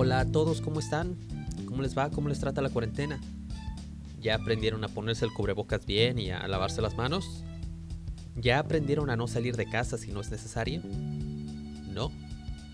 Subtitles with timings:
[0.00, 1.16] Hola a todos, ¿cómo están?
[1.66, 2.08] ¿Cómo les va?
[2.08, 3.20] ¿Cómo les trata la cuarentena?
[4.20, 7.42] ¿Ya aprendieron a ponerse el cubrebocas bien y a lavarse las manos?
[8.36, 10.82] ¿Ya aprendieron a no salir de casa si no es necesario?
[10.84, 12.12] No.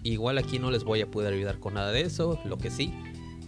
[0.02, 2.92] Igual aquí no les voy a poder ayudar con nada de eso, lo que sí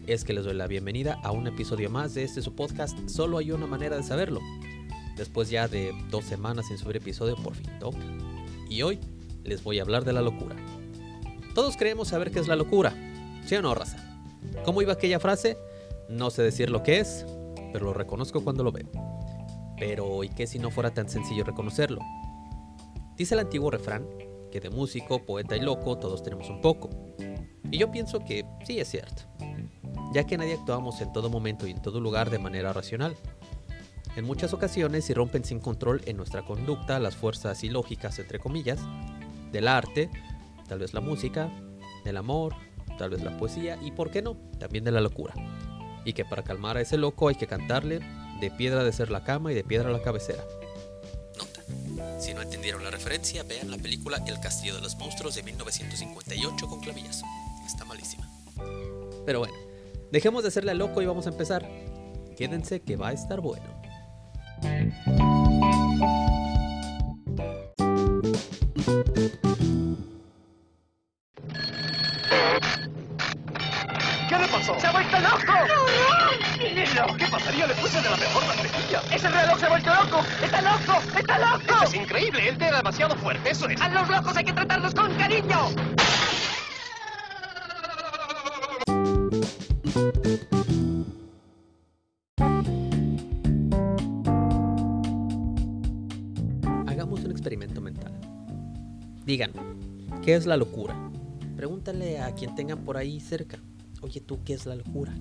[0.06, 2.96] es que les doy la bienvenida a un episodio más de este su podcast.
[3.11, 4.40] Solo hay una manera de saberlo.
[5.18, 7.98] Después ya de dos semanas sin subir episodio, por fin toca.
[8.70, 9.00] Y hoy
[9.45, 10.56] les voy a hablar de la locura.
[11.54, 12.94] Todos creemos saber qué es la locura,
[13.46, 13.96] ¿sí o no, raza?
[14.64, 15.57] ¿Cómo iba aquella frase?
[16.09, 17.25] No sé decir lo que es,
[17.72, 18.91] pero lo reconozco cuando lo veo.
[19.79, 22.00] Pero, ¿y qué si no fuera tan sencillo reconocerlo?
[23.17, 24.07] Dice el antiguo refrán
[24.50, 26.91] que de músico, poeta y loco todos tenemos un poco.
[27.71, 29.22] Y yo pienso que sí es cierto,
[30.13, 33.17] ya que nadie actuamos en todo momento y en todo lugar de manera racional.
[34.17, 38.81] En muchas ocasiones irrompen sin control en nuestra conducta las fuerzas ilógicas, entre comillas,
[39.53, 40.11] del arte,
[40.69, 41.53] tal vez la música,
[42.05, 42.55] del amor,
[42.97, 45.34] tal vez la poesía y, por qué no, también de la locura.
[46.05, 48.00] Y que para calmar a ese loco hay que cantarle
[48.41, 50.44] de piedra de ser la cama y de piedra la cabecera.
[51.36, 52.20] Nota.
[52.20, 56.66] Si no entendieron la referencia, vean la película El Castillo de los Monstruos de 1958
[56.66, 57.25] con clavillazo.
[57.66, 58.28] Está malísima.
[59.25, 59.55] Pero bueno,
[60.12, 61.69] dejemos de serle loco y vamos a empezar.
[62.36, 63.75] Quédense que va a estar bueno.
[100.27, 100.96] ¿Qué es la locura?
[101.55, 103.60] Pregúntale a quien tengan por ahí cerca.
[104.02, 105.14] Oye, ¿tú qué es la locura?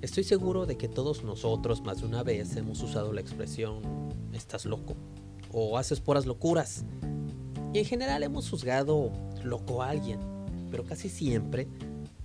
[0.00, 3.80] Estoy seguro de que todos nosotros más de una vez hemos usado la expresión
[4.32, 4.94] estás loco
[5.50, 6.84] o haces puras locuras.
[7.74, 9.10] Y en general hemos juzgado
[9.42, 10.20] loco a alguien,
[10.70, 11.66] pero casi siempre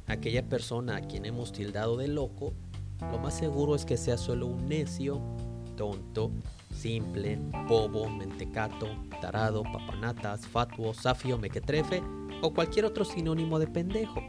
[0.06, 2.54] aquella persona a quien hemos tildado de loco,
[3.12, 5.20] lo más seguro es que sea solo un necio,
[5.76, 6.30] tonto,
[6.82, 7.38] simple,
[7.68, 8.88] bobo, mentecato,
[9.22, 12.02] tarado, papanatas, fatuo, safio, mequetrefe
[12.42, 14.20] o cualquier otro sinónimo de pendejo.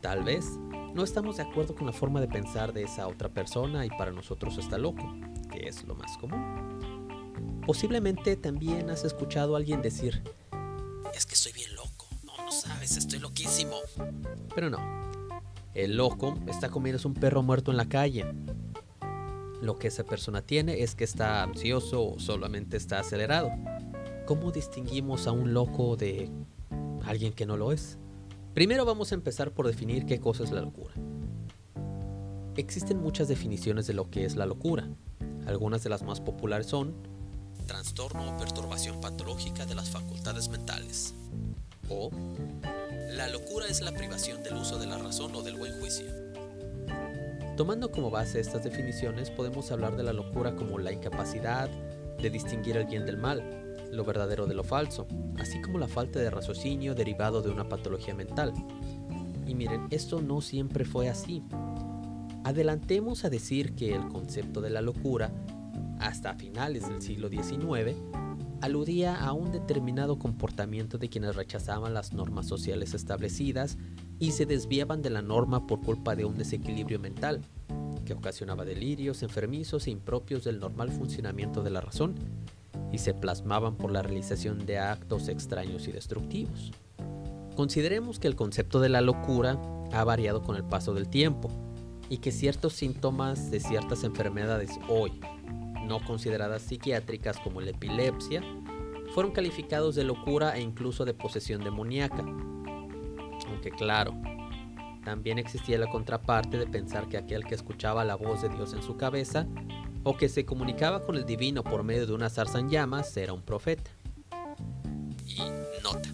[0.00, 0.58] Tal vez
[0.94, 4.10] no estamos de acuerdo con la forma de pensar de esa otra persona y para
[4.10, 5.04] nosotros está loco,
[5.52, 7.62] que es lo más común.
[7.64, 10.22] Posiblemente también has escuchado a alguien decir,
[11.14, 13.76] es que estoy bien loco, no, no sabes, estoy loquísimo.
[14.52, 14.78] Pero no,
[15.74, 18.26] el loco está comiendo un perro muerto en la calle.
[19.60, 23.50] Lo que esa persona tiene es que está ansioso o solamente está acelerado.
[24.26, 26.30] ¿Cómo distinguimos a un loco de
[27.04, 27.98] alguien que no lo es?
[28.54, 30.94] Primero vamos a empezar por definir qué cosa es la locura.
[32.56, 34.88] Existen muchas definiciones de lo que es la locura.
[35.46, 36.94] Algunas de las más populares son
[37.66, 41.14] trastorno o perturbación patológica de las facultades mentales
[41.88, 42.10] o
[43.10, 46.06] la locura es la privación del uso de la razón o del buen juicio.
[47.58, 52.76] Tomando como base estas definiciones, podemos hablar de la locura como la incapacidad de distinguir
[52.76, 55.08] el bien del mal, lo verdadero de lo falso,
[55.40, 58.52] así como la falta de raciocinio derivado de una patología mental.
[59.44, 61.42] Y miren, esto no siempre fue así.
[62.44, 65.32] Adelantemos a decir que el concepto de la locura,
[65.98, 67.96] hasta finales del siglo XIX,
[68.60, 73.78] aludía a un determinado comportamiento de quienes rechazaban las normas sociales establecidas
[74.18, 77.40] y se desviaban de la norma por culpa de un desequilibrio mental,
[78.04, 82.14] que ocasionaba delirios enfermizos e impropios del normal funcionamiento de la razón,
[82.92, 86.72] y se plasmaban por la realización de actos extraños y destructivos.
[87.54, 89.60] Consideremos que el concepto de la locura
[89.92, 91.50] ha variado con el paso del tiempo
[92.08, 95.20] y que ciertos síntomas de ciertas enfermedades hoy,
[95.86, 98.42] no consideradas psiquiátricas como la epilepsia,
[99.12, 102.24] fueron calificados de locura e incluso de posesión demoníaca.
[103.58, 104.14] Aunque claro,
[105.04, 108.84] también existía la contraparte de pensar que aquel que escuchaba la voz de Dios en
[108.84, 109.48] su cabeza
[110.04, 113.32] o que se comunicaba con el divino por medio de una zarza en llamas era
[113.32, 113.90] un profeta.
[115.26, 115.40] Y
[115.82, 116.08] nota,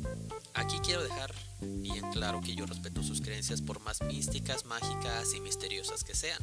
[0.54, 5.42] aquí quiero dejar bien claro que yo respeto sus creencias por más místicas, mágicas y
[5.42, 6.40] misteriosas que sean.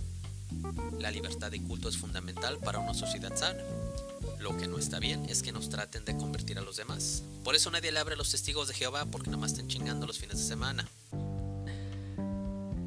[1.00, 3.64] La libertad de culto es fundamental para una sociedad sana.
[4.42, 7.24] Lo que no está bien es que nos traten de convertir a los demás.
[7.44, 10.08] Por eso nadie le abre a los testigos de Jehová porque nada más están chingando
[10.08, 10.88] los fines de semana.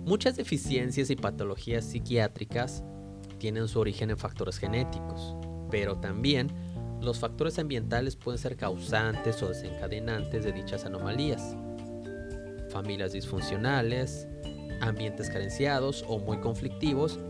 [0.04, 2.82] Muchas deficiencias y patologías psiquiátricas
[3.38, 5.36] tienen su origen en factores genéticos,
[5.70, 6.50] pero también
[7.00, 11.56] los factores ambientales pueden ser causantes o desencadenantes de dichas anomalías.
[12.70, 14.26] Familias disfuncionales,
[14.80, 17.20] ambientes carenciados o muy conflictivos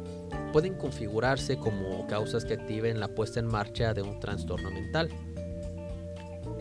[0.54, 5.08] pueden configurarse como causas que activen la puesta en marcha de un trastorno mental.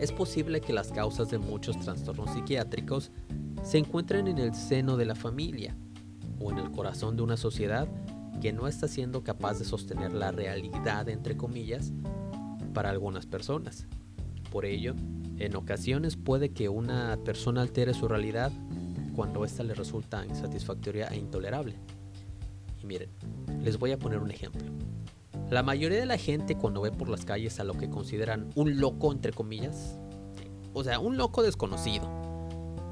[0.00, 3.12] Es posible que las causas de muchos trastornos psiquiátricos
[3.62, 5.76] se encuentren en el seno de la familia
[6.40, 7.86] o en el corazón de una sociedad
[8.40, 11.92] que no está siendo capaz de sostener la realidad, entre comillas,
[12.72, 13.86] para algunas personas.
[14.50, 14.96] Por ello,
[15.38, 18.50] en ocasiones puede que una persona altere su realidad
[19.14, 21.76] cuando ésta le resulta insatisfactoria e intolerable.
[22.82, 23.10] Y miren,
[23.64, 24.62] les voy a poner un ejemplo.
[25.50, 28.78] La mayoría de la gente cuando ve por las calles a lo que consideran un
[28.80, 29.98] loco, entre comillas,
[30.72, 32.08] o sea, un loco desconocido,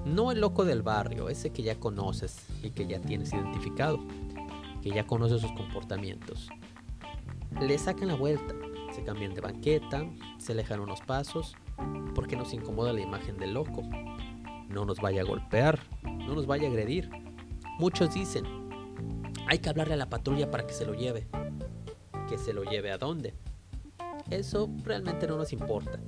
[0.07, 3.99] no el loco del barrio, ese que ya conoces y que ya tienes identificado,
[4.83, 6.49] que ya conoces sus comportamientos,
[7.61, 8.55] le sacan la vuelta,
[8.93, 10.07] se cambian de banqueta,
[10.39, 11.55] se alejan unos pasos,
[12.15, 13.83] porque nos incomoda la imagen del loco.
[14.69, 17.11] No nos vaya a golpear, no nos vaya a agredir.
[17.79, 18.45] Muchos dicen,
[19.47, 21.27] hay que hablarle a la patrulla para que se lo lleve.
[22.29, 23.35] ¿Que se lo lleve a dónde?
[24.31, 25.99] Eso realmente no nos importa.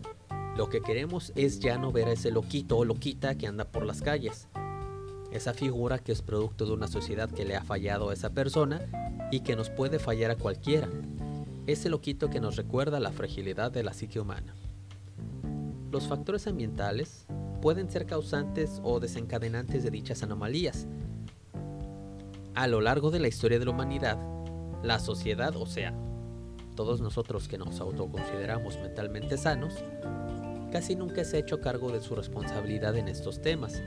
[0.57, 3.85] Lo que queremos es ya no ver a ese loquito o loquita que anda por
[3.85, 4.49] las calles.
[5.33, 8.81] Esa figura que es producto de una sociedad que le ha fallado a esa persona
[9.33, 10.89] y que nos puede fallar a cualquiera.
[11.67, 14.55] Ese loquito que nos recuerda la fragilidad de la psique humana.
[15.91, 17.27] Los factores ambientales
[17.61, 20.87] pueden ser causantes o desencadenantes de dichas anomalías.
[22.55, 24.19] A lo largo de la historia de la humanidad,
[24.83, 25.93] la sociedad, o sea,
[26.77, 29.75] todos nosotros que nos autoconsideramos mentalmente sanos,
[30.71, 33.83] casi nunca se ha hecho cargo de su responsabilidad en estos temas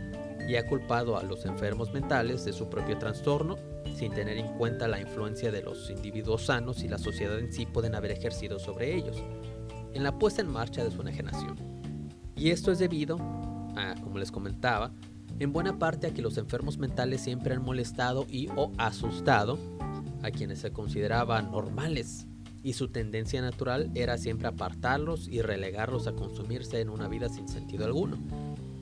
[0.47, 3.57] y ha culpado a los enfermos mentales de su propio trastorno
[3.95, 7.65] sin tener en cuenta la influencia de los individuos sanos y la sociedad en sí
[7.65, 9.17] pueden haber ejercido sobre ellos
[9.93, 11.57] en la puesta en marcha de su enajenación.
[12.35, 13.17] Y esto es debido
[13.75, 14.91] a, como les comentaba,
[15.39, 19.57] en buena parte a que los enfermos mentales siempre han molestado y o asustado
[20.23, 22.25] a quienes se consideraban normales
[22.63, 27.47] y su tendencia natural era siempre apartarlos y relegarlos a consumirse en una vida sin
[27.47, 28.17] sentido alguno.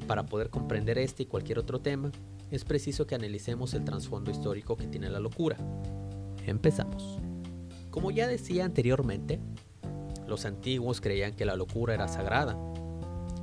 [0.07, 2.11] Para poder comprender este y cualquier otro tema,
[2.51, 5.57] es preciso que analicemos el trasfondo histórico que tiene la locura.
[6.45, 7.19] Empezamos.
[7.89, 9.39] Como ya decía anteriormente,
[10.27, 12.57] los antiguos creían que la locura era sagrada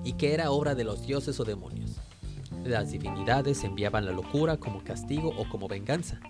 [0.05, 1.82] y que era obra de los dioses o demonios.
[2.65, 6.21] Las divinidades enviaban la locura como castigo o como venganza.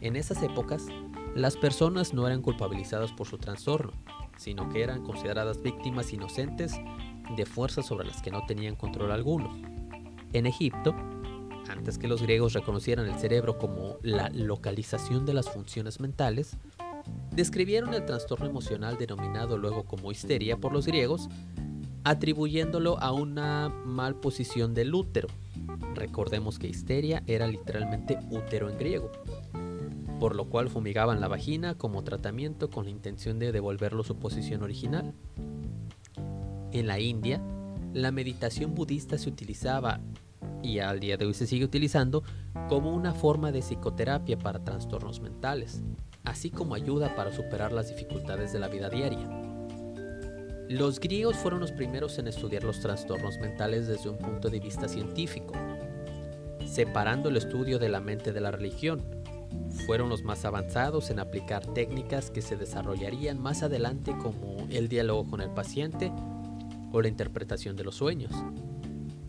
[0.00, 0.86] En esas épocas,
[1.34, 3.92] las personas no eran culpabilizadas por su trastorno,
[4.38, 6.72] sino que eran consideradas víctimas inocentes
[7.36, 9.50] de fuerzas sobre las que no tenían control alguno.
[10.32, 10.94] En Egipto,
[11.68, 16.56] antes que los griegos reconocieran el cerebro como la localización de las funciones mentales,
[17.32, 21.28] describieron el trastorno emocional denominado luego como histeria por los griegos,
[22.08, 25.28] atribuyéndolo a una mal posición del útero.
[25.94, 29.12] Recordemos que histeria era literalmente útero en griego,
[30.18, 34.62] por lo cual fumigaban la vagina como tratamiento con la intención de devolverlo su posición
[34.62, 35.12] original.
[36.72, 37.42] En la India,
[37.92, 40.00] la meditación budista se utilizaba
[40.62, 42.22] y al día de hoy se sigue utilizando
[42.70, 45.82] como una forma de psicoterapia para trastornos mentales,
[46.24, 49.47] así como ayuda para superar las dificultades de la vida diaria.
[50.68, 54.86] Los griegos fueron los primeros en estudiar los trastornos mentales desde un punto de vista
[54.86, 55.54] científico,
[56.66, 59.02] separando el estudio de la mente de la religión.
[59.86, 65.30] Fueron los más avanzados en aplicar técnicas que se desarrollarían más adelante como el diálogo
[65.30, 66.12] con el paciente
[66.92, 68.32] o la interpretación de los sueños.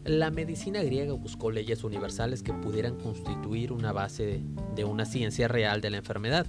[0.03, 4.41] La medicina griega buscó leyes universales que pudieran constituir una base
[4.75, 6.48] de una ciencia real de la enfermedad,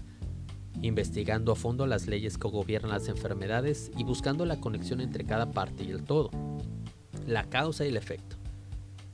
[0.82, 5.50] investigando a fondo las leyes que gobiernan las enfermedades y buscando la conexión entre cada
[5.50, 6.30] parte y el todo,
[7.26, 8.37] la causa y el efecto.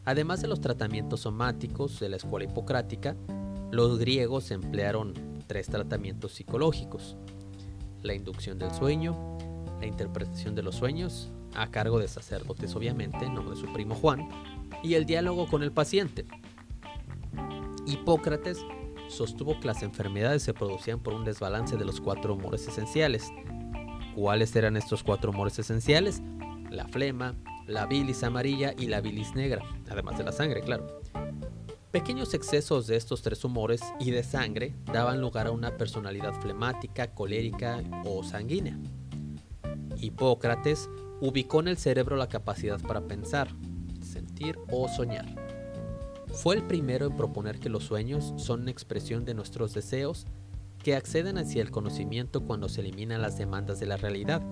[0.04, 3.16] Además de los tratamientos somáticos de la escuela hipocrática,
[3.72, 5.14] los griegos emplearon
[5.48, 7.16] tres tratamientos psicológicos,
[8.02, 9.36] la inducción del sueño,
[9.80, 14.28] la interpretación de los sueños, a cargo de sacerdotes obviamente, no de su primo Juan,
[14.82, 16.24] y el diálogo con el paciente.
[17.86, 18.58] Hipócrates
[19.08, 23.30] sostuvo que las enfermedades se producían por un desbalance de los cuatro humores esenciales.
[24.14, 26.22] ¿Cuáles eran estos cuatro humores esenciales?
[26.70, 27.34] La flema,
[27.66, 31.00] la bilis amarilla y la bilis negra, además de la sangre, claro.
[31.90, 37.14] Pequeños excesos de estos tres humores y de sangre daban lugar a una personalidad flemática,
[37.14, 38.78] colérica o sanguínea.
[39.96, 43.48] Hipócrates ubicó en el cerebro la capacidad para pensar,
[44.02, 45.45] sentir o soñar.
[46.36, 50.26] Fue el primero en proponer que los sueños son una expresión de nuestros deseos
[50.84, 54.42] que acceden hacia el conocimiento cuando se eliminan las demandas de la realidad.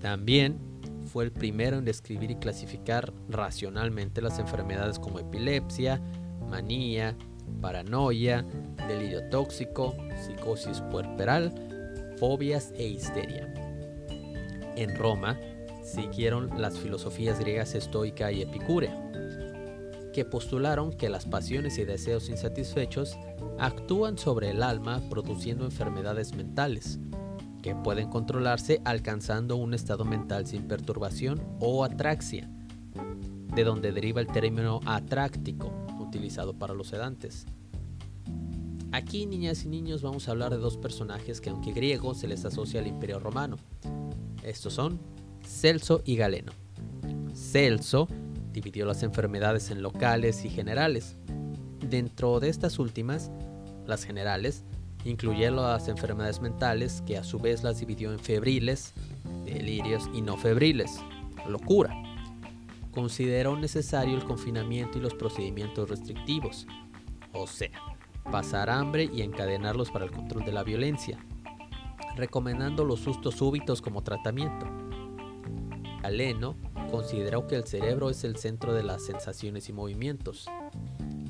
[0.00, 0.58] También
[1.06, 5.98] fue el primero en describir y clasificar racionalmente las enfermedades como epilepsia,
[6.46, 7.16] manía,
[7.62, 8.44] paranoia,
[8.86, 11.54] delirio tóxico, psicosis puerperal,
[12.18, 13.52] fobias e histeria.
[14.76, 15.38] En Roma
[15.82, 19.07] siguieron las filosofías griegas estoica y epicúrea,
[20.18, 23.16] que postularon que las pasiones y deseos insatisfechos
[23.56, 26.98] actúan sobre el alma produciendo enfermedades mentales,
[27.62, 32.50] que pueden controlarse alcanzando un estado mental sin perturbación o atraxia,
[33.54, 35.70] de donde deriva el término atráctico,
[36.00, 37.46] utilizado para los sedantes.
[38.90, 42.44] Aquí, niñas y niños, vamos a hablar de dos personajes que aunque griegos se les
[42.44, 43.54] asocia al imperio romano.
[44.42, 44.98] Estos son
[45.46, 46.50] Celso y Galeno.
[47.32, 48.08] Celso
[48.60, 51.16] dividió las enfermedades en locales y generales.
[51.80, 53.30] Dentro de estas últimas,
[53.86, 54.64] las generales
[55.04, 58.92] incluyeron las enfermedades mentales que a su vez las dividió en febriles,
[59.44, 61.00] delirios y no febriles,
[61.48, 61.94] locura
[62.98, 66.66] consideró necesario el confinamiento y los procedimientos restrictivos,
[67.32, 67.70] o sea,
[68.32, 71.24] pasar hambre y encadenarlos para el control de la violencia,
[72.16, 74.66] recomendando los sustos súbitos como tratamiento.
[76.02, 76.56] Galeno
[76.90, 80.46] consideró que el cerebro es el centro de las sensaciones y movimientos,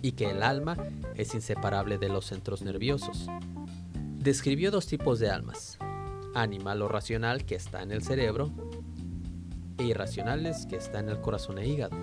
[0.03, 0.77] y que el alma
[1.15, 3.27] es inseparable de los centros nerviosos.
[4.19, 5.79] Describió dos tipos de almas,
[6.35, 8.51] animal o racional que está en el cerebro
[9.79, 11.97] e irracionales que está en el corazón e hígado.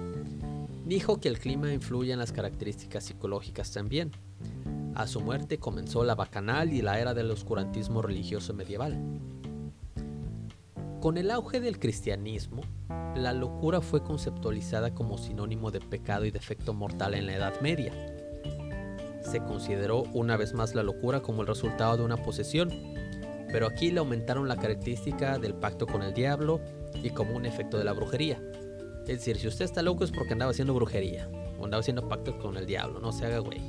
[0.86, 4.12] Dijo que el clima influye en las características psicológicas también.
[4.94, 8.98] A su muerte comenzó la bacanal y la era del oscurantismo religioso medieval.
[11.06, 12.64] Con el auge del cristianismo,
[13.16, 17.94] la locura fue conceptualizada como sinónimo de pecado y defecto mortal en la Edad Media.
[19.22, 22.72] Se consideró una vez más la locura como el resultado de una posesión,
[23.52, 26.60] pero aquí le aumentaron la característica del pacto con el diablo
[27.04, 28.42] y como un efecto de la brujería.
[29.02, 32.34] Es decir, si usted está loco es porque andaba haciendo brujería o andaba haciendo pactos
[32.38, 33.62] con el diablo, no se haga güey.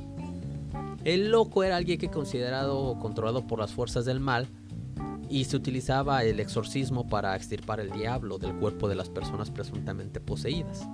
[1.03, 4.49] El loco era alguien que considerado controlado por las fuerzas del mal
[5.29, 10.19] y se utilizaba el exorcismo para extirpar el diablo del cuerpo de las personas presuntamente
[10.19, 10.87] poseídas.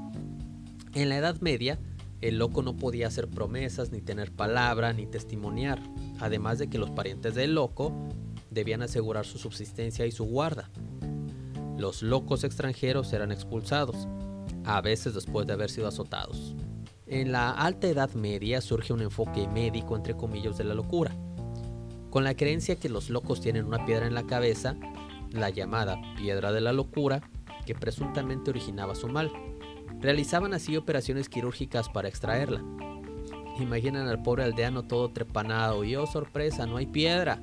[0.93, 1.79] En la Edad Media,
[2.21, 5.81] el loco no podía hacer promesas, ni tener palabra, ni testimoniar,
[6.19, 7.91] además de que los parientes del loco
[8.49, 10.69] debían asegurar su subsistencia y su guarda.
[11.77, 14.07] Los locos extranjeros eran expulsados,
[14.63, 16.55] a veces después de haber sido azotados.
[17.07, 21.15] En la alta edad media surge un enfoque médico entre comillas de la locura,
[22.13, 24.75] con la creencia que los locos tienen una piedra en la cabeza,
[25.31, 27.27] la llamada piedra de la locura,
[27.65, 29.31] que presuntamente originaba su mal.
[29.99, 32.63] Realizaban así operaciones quirúrgicas para extraerla.
[33.59, 37.41] Imaginan al pobre aldeano todo trepanado y oh sorpresa, no hay piedra.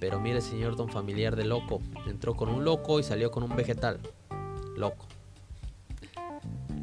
[0.00, 3.54] Pero mire, señor don familiar de loco, entró con un loco y salió con un
[3.54, 4.00] vegetal.
[4.78, 5.04] Loco.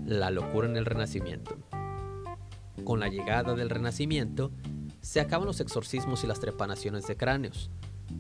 [0.06, 1.58] La locura en el Renacimiento.
[2.84, 4.52] Con la llegada del Renacimiento,
[5.02, 7.70] se acaban los exorcismos y las trepanaciones de cráneos.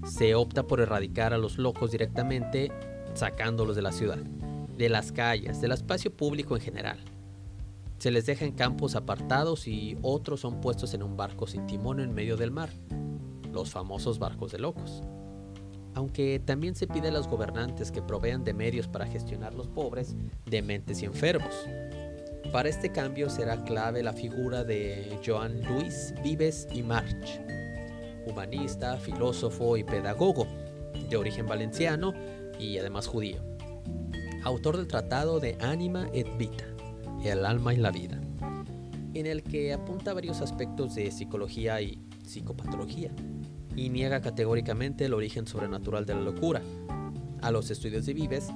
[0.05, 2.71] Se opta por erradicar a los locos directamente,
[3.13, 6.99] sacándolos de la ciudad, de las calles, del espacio público en general.
[7.97, 11.99] Se les deja en campos apartados y otros son puestos en un barco sin timón
[11.99, 12.69] en medio del mar
[13.51, 15.03] los famosos barcos de locos.
[15.93, 20.15] Aunque también se pide a los gobernantes que provean de medios para gestionar los pobres,
[20.45, 21.53] dementes y enfermos.
[22.51, 27.39] Para este cambio será clave la figura de Joan Luis Vives y March,
[28.25, 30.45] humanista, filósofo y pedagogo,
[31.09, 32.13] de origen valenciano
[32.59, 33.37] y además judío,
[34.43, 36.65] autor del tratado de Anima et Vita,
[37.23, 38.19] el alma y la vida,
[39.13, 43.11] en el que apunta varios aspectos de psicología y psicopatología
[43.77, 46.61] y niega categóricamente el origen sobrenatural de la locura.
[47.41, 48.49] A los estudios de Vives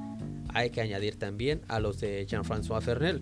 [0.53, 3.21] hay que añadir también a los de Jean-François Fernel,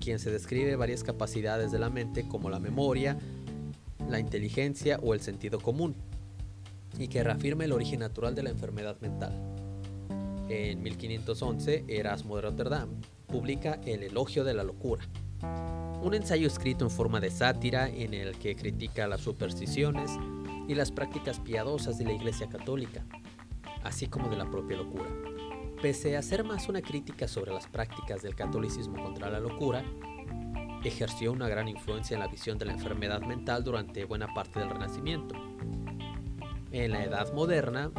[0.00, 3.18] quien se describe varias capacidades de la mente como la memoria,
[4.08, 5.94] la inteligencia o el sentido común,
[6.98, 9.32] y que reafirma el origen natural de la enfermedad mental.
[10.48, 12.88] En 1511, Erasmo de Rotterdam
[13.26, 15.04] publica El elogio de la locura,
[16.02, 20.10] un ensayo escrito en forma de sátira en el que critica las supersticiones,
[20.68, 23.04] y las prácticas piadosas de la Iglesia Católica,
[23.82, 25.08] así como de la propia locura.
[25.80, 29.84] Pese a ser más una crítica sobre las prácticas del catolicismo contra la locura,
[30.84, 34.70] ejerció una gran influencia en la visión de la enfermedad mental durante buena parte del
[34.70, 35.34] Renacimiento.
[36.70, 37.90] En la Edad Moderna,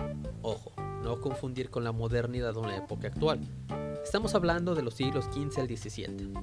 [0.41, 0.71] ojo,
[1.03, 3.41] no confundir con la modernidad de una época actual,
[4.03, 6.33] estamos hablando de los siglos XV al XVII.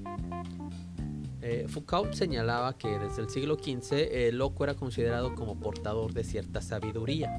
[1.46, 6.24] Eh, Foucault señalaba que desde el siglo XV el loco era considerado como portador de
[6.24, 7.38] cierta sabiduría,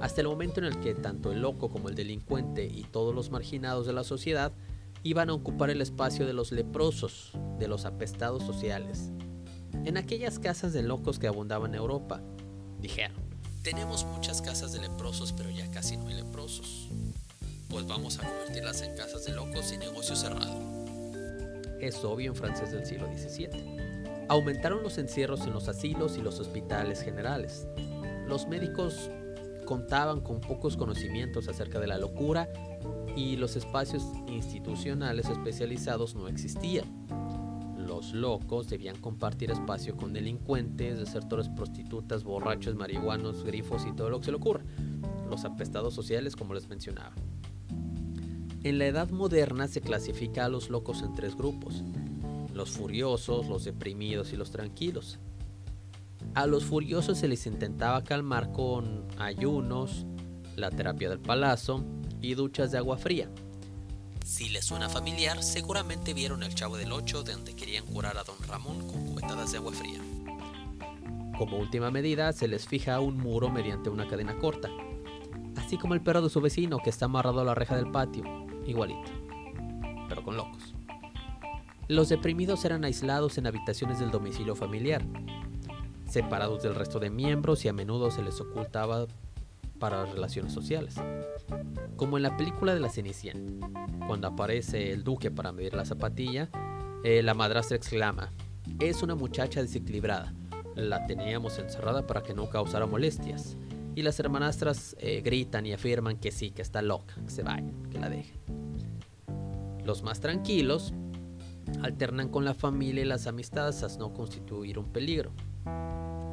[0.00, 3.30] hasta el momento en el que tanto el loco como el delincuente y todos los
[3.30, 4.52] marginados de la sociedad
[5.02, 9.10] iban a ocupar el espacio de los leprosos, de los apestados sociales.
[9.84, 12.20] en aquellas casas de locos que abundaban en Europa.
[12.80, 13.16] Dijeron,
[13.62, 16.88] tenemos muchas casas de leprosos, pero ya casi no hay leprosos.
[17.68, 20.58] Pues vamos a convertirlas en casas de locos y negocio cerrado.
[21.80, 24.26] Es obvio en francés del siglo XVII.
[24.28, 27.66] Aumentaron los encierros en los asilos y los hospitales generales.
[28.26, 29.10] Los médicos
[29.70, 32.48] contaban con pocos conocimientos acerca de la locura
[33.14, 36.86] y los espacios institucionales especializados no existían
[37.86, 44.18] los locos debían compartir espacio con delincuentes, desertores, prostitutas, borrachos, marihuanos, grifos y todo lo
[44.18, 44.64] que se le ocurra.
[45.28, 47.12] Los apestados sociales, como les mencionaba.
[48.64, 51.82] En la edad moderna se clasifica a los locos en tres grupos.
[52.54, 55.18] Los furiosos, los deprimidos y los tranquilos.
[56.34, 60.06] A los furiosos se les intentaba calmar con ayunos,
[60.56, 61.84] la terapia del palazo
[62.20, 63.30] y duchas de agua fría.
[64.24, 68.22] Si les suena familiar, seguramente vieron el Chavo del Ocho de donde querían curar a
[68.22, 70.00] Don Ramón con cubetadas de agua fría.
[71.36, 74.68] Como última medida, se les fija un muro mediante una cadena corta,
[75.56, 78.22] así como el perro de su vecino que está amarrado a la reja del patio,
[78.66, 79.10] igualito,
[80.08, 80.74] pero con locos.
[81.88, 85.04] Los deprimidos eran aislados en habitaciones del domicilio familiar,
[86.10, 89.06] separados del resto de miembros y a menudo se les ocultaba
[89.78, 90.96] para las relaciones sociales.
[91.96, 93.68] Como en la película de la Cenicienta,
[94.06, 96.48] cuando aparece el duque para medir la zapatilla,
[97.04, 98.32] eh, la madrastra exclama,
[98.80, 100.34] es una muchacha desequilibrada,
[100.74, 103.56] la teníamos encerrada para que no causara molestias.
[103.94, 107.72] Y las hermanastras eh, gritan y afirman que sí, que está loca, que se vaya,
[107.90, 108.38] que la dejen.
[109.84, 110.92] Los más tranquilos
[111.82, 115.32] alternan con la familia y las amistades hasta no constituir un peligro.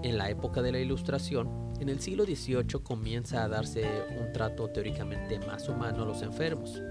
[0.04, 1.50] En la época de la Ilustración,
[1.80, 3.86] en el siglo XVIII comienza a darse
[4.20, 6.82] un trato teóricamente más humano a los enfermos.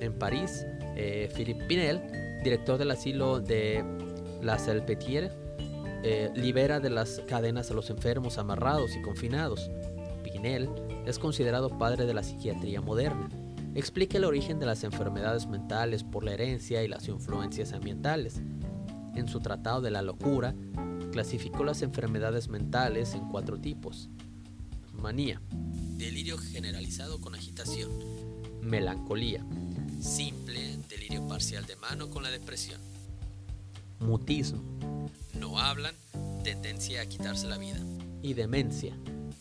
[0.00, 2.00] En París, eh, Philippe Pinel,
[2.42, 3.84] director del asilo de
[4.42, 5.30] La Salpêtrière,
[6.04, 9.70] eh, libera de las cadenas a los enfermos amarrados y confinados.
[10.22, 10.68] Pinel
[11.06, 13.28] es considerado padre de la psiquiatría moderna.
[13.74, 18.40] Explica el origen de las enfermedades mentales por la herencia y las influencias ambientales.
[19.14, 20.54] En su Tratado de la Locura,
[21.18, 24.08] clasificó las enfermedades mentales en cuatro tipos.
[24.92, 25.42] Manía,
[25.96, 27.90] delirio generalizado con agitación.
[28.62, 29.44] Melancolía,
[30.00, 32.80] simple delirio parcial de mano con la depresión.
[33.98, 34.62] Mutismo,
[35.34, 35.92] no hablan,
[36.44, 37.80] tendencia a quitarse la vida.
[38.22, 38.96] Y demencia,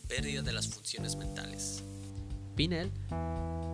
[0.08, 1.84] pérdida de las funciones mentales.
[2.56, 2.90] Pinel,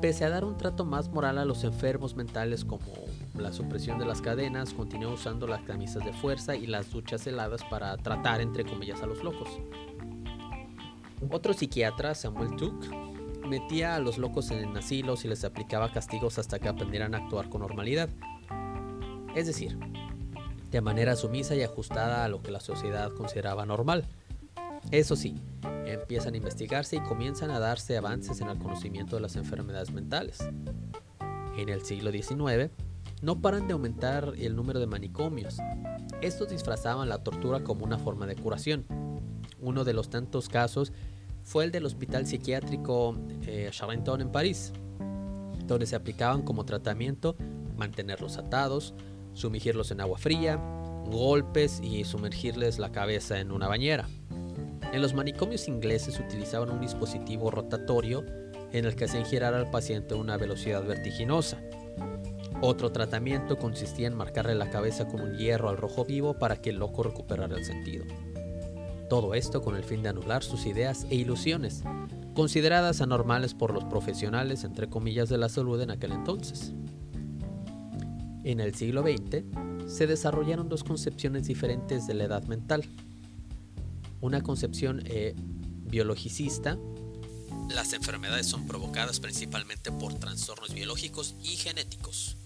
[0.01, 2.91] pese a dar un trato más moral a los enfermos mentales como
[3.35, 7.63] la supresión de las cadenas, continuó usando las camisas de fuerza y las duchas heladas
[7.63, 9.49] para tratar, entre comillas, a los locos.
[11.31, 12.85] Otro psiquiatra, Samuel Tuck,
[13.47, 17.49] metía a los locos en asilos y les aplicaba castigos hasta que aprendieran a actuar
[17.49, 18.09] con normalidad.
[19.35, 19.77] Es decir,
[20.71, 24.07] de manera sumisa y ajustada a lo que la sociedad consideraba normal.
[24.91, 25.41] Eso sí,
[25.85, 30.39] empiezan a investigarse y comienzan a darse avances en el conocimiento de las enfermedades mentales.
[31.57, 32.71] En el siglo XIX,
[33.23, 35.57] no paran de aumentar el número de manicomios.
[36.21, 38.85] Estos disfrazaban la tortura como una forma de curación.
[39.61, 40.91] Uno de los tantos casos
[41.41, 43.15] fue el del hospital psiquiátrico
[43.47, 44.73] eh, Charenton en París,
[45.65, 47.37] donde se aplicaban como tratamiento
[47.77, 48.93] mantenerlos atados,
[49.33, 50.57] sumergirlos en agua fría,
[51.05, 54.09] golpes y sumergirles la cabeza en una bañera.
[54.91, 58.25] En los manicomios ingleses utilizaban un dispositivo rotatorio
[58.73, 61.61] en el que hacían girar al paciente a una velocidad vertiginosa.
[62.65, 66.69] Otro tratamiento consistía en marcarle la cabeza con un hierro al rojo vivo para que
[66.69, 68.05] el loco recuperara el sentido.
[69.09, 71.83] Todo esto con el fin de anular sus ideas e ilusiones,
[72.33, 76.71] consideradas anormales por los profesionales, entre comillas, de la salud en aquel entonces.
[78.45, 79.43] En el siglo XX
[79.85, 82.85] se desarrollaron dos concepciones diferentes de la edad mental.
[84.21, 85.35] Una concepción eh,
[85.81, 86.77] biologicista.
[87.75, 92.37] Las enfermedades son provocadas principalmente por trastornos biológicos y genéticos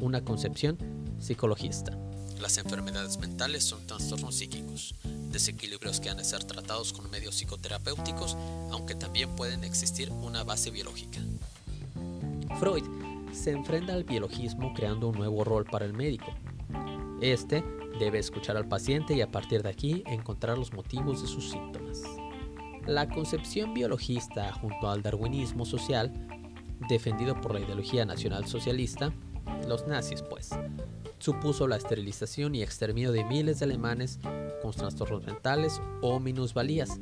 [0.00, 0.78] una concepción
[1.18, 1.96] psicologista.
[2.40, 4.94] Las enfermedades mentales son trastornos psíquicos,
[5.30, 8.36] desequilibrios que han de ser tratados con medios psicoterapéuticos,
[8.70, 11.20] aunque también pueden existir una base biológica.
[12.58, 12.84] Freud
[13.32, 16.32] se enfrenta al biologismo creando un nuevo rol para el médico.
[17.20, 17.62] Este
[17.98, 22.02] debe escuchar al paciente y a partir de aquí encontrar los motivos de sus síntomas.
[22.86, 26.10] La concepción biologista junto al darwinismo social,
[26.88, 29.12] defendido por la ideología nacional socialista,
[29.68, 30.50] los nazis, pues,
[31.18, 34.18] supuso la esterilización y exterminio de miles de alemanes
[34.62, 36.98] con trastornos mentales o minusvalías.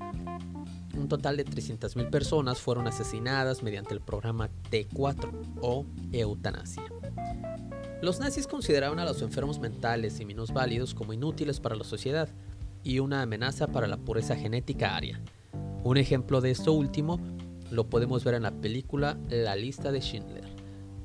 [0.97, 6.83] Un total de 300.000 personas fueron asesinadas mediante el programa T4 o eutanasia.
[8.03, 12.29] Los nazis consideraban a los enfermos mentales y minusválidos como inútiles para la sociedad
[12.85, 15.21] y una amenaza para la pureza genética aria.
[15.85, 17.21] Un ejemplo de esto último
[17.71, 20.48] lo podemos ver en la película La lista de Schindler,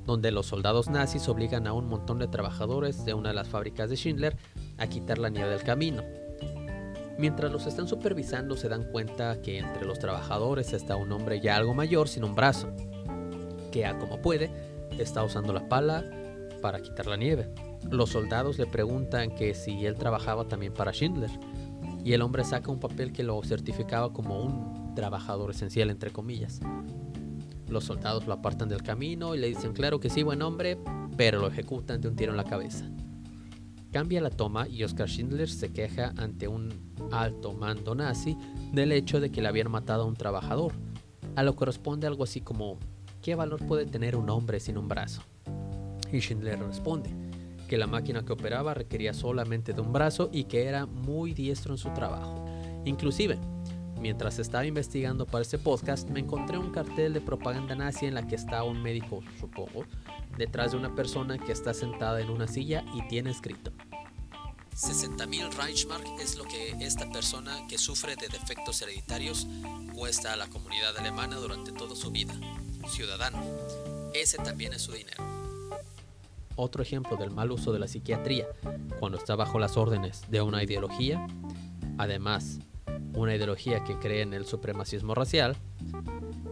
[0.05, 3.89] donde los soldados nazis obligan a un montón de trabajadores de una de las fábricas
[3.89, 4.37] de Schindler
[4.77, 6.03] a quitar la nieve del camino.
[7.17, 11.55] Mientras los están supervisando se dan cuenta que entre los trabajadores está un hombre ya
[11.55, 12.69] algo mayor sin un brazo,
[13.71, 14.51] que a como puede
[14.97, 16.03] está usando la pala
[16.61, 17.49] para quitar la nieve.
[17.89, 21.29] Los soldados le preguntan que si él trabajaba también para Schindler
[22.03, 26.59] y el hombre saca un papel que lo certificaba como un trabajador esencial entre comillas.
[27.73, 30.77] Los soldados lo apartan del camino y le dicen claro que sí, buen hombre,
[31.17, 32.87] pero lo ejecutan de un tiro en la cabeza.
[33.91, 38.37] Cambia la toma y Oscar Schindler se queja ante un alto mando nazi
[38.71, 40.73] del hecho de que le habían matado a un trabajador,
[41.35, 42.77] a lo que responde algo así como
[43.23, 45.23] ¿qué valor puede tener un hombre sin un brazo?
[46.11, 47.09] Y Schindler responde
[47.67, 51.73] que la máquina que operaba requería solamente de un brazo y que era muy diestro
[51.73, 52.45] en su trabajo.
[52.85, 53.39] Inclusive,
[54.03, 58.27] mientras estaba investigando para este podcast, me encontré un cartel de propaganda nazi en la
[58.27, 59.85] que está un médico, supongo,
[60.37, 63.71] detrás de una persona que está sentada en una silla y tiene escrito
[64.75, 69.47] 60.000 Reichsmark es lo que esta persona que sufre de defectos hereditarios
[69.95, 72.33] cuesta a la comunidad alemana durante toda su vida.
[72.89, 73.41] Ciudadano,
[74.13, 75.23] ese también es su dinero.
[76.57, 78.47] Otro ejemplo del mal uso de la psiquiatría
[78.99, 81.25] cuando está bajo las órdenes de una ideología,
[81.97, 82.59] además
[83.15, 85.55] una ideología que cree en el supremacismo racial,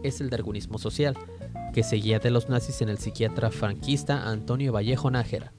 [0.02, 1.16] es el darwinismo social,
[1.72, 5.52] que seguía de los nazis en el psiquiatra franquista Antonio Vallejo Nájera,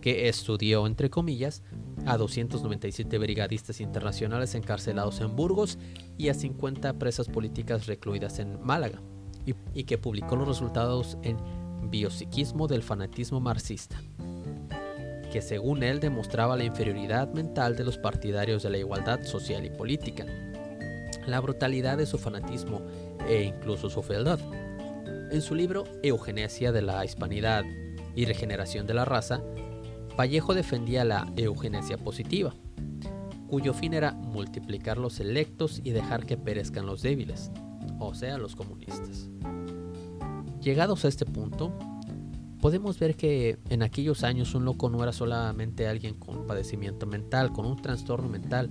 [0.00, 1.62] que estudió, entre comillas,
[2.06, 5.78] a 297 brigadistas internacionales encarcelados en Burgos
[6.18, 9.00] y a 50 presas políticas recluidas en Málaga,
[9.74, 11.38] y, que publicó los resultados en
[11.90, 14.00] Biopsiquismo del fanatismo marxista,
[15.34, 19.68] que según él demostraba la inferioridad mental de los partidarios de la igualdad social y
[19.68, 20.24] política,
[21.26, 22.82] la brutalidad de su fanatismo
[23.28, 24.38] e incluso su fealdad.
[25.32, 27.64] En su libro Eugenesia de la Hispanidad
[28.14, 29.42] y Regeneración de la Raza,
[30.16, 32.54] Vallejo defendía la eugenesia positiva,
[33.48, 37.50] cuyo fin era multiplicar los electos y dejar que perezcan los débiles,
[37.98, 39.30] o sea, los comunistas.
[40.60, 41.76] Llegados a este punto,
[42.64, 47.52] podemos ver que en aquellos años un loco no era solamente alguien con padecimiento mental,
[47.52, 48.70] con un trastorno mental,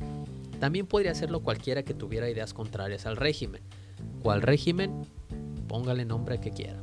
[0.60, 3.62] también podría serlo cualquiera que tuviera ideas contrarias al régimen.
[4.23, 5.03] ¿Cuál régimen?
[5.67, 6.82] Póngale nombre que quiera.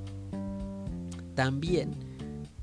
[1.35, 1.97] También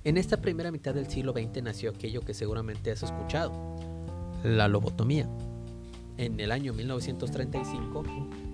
[0.05, 3.51] en esta primera mitad del siglo XX nació aquello que seguramente has escuchado,
[4.45, 5.27] la lobotomía.
[6.15, 8.03] En el año 1935,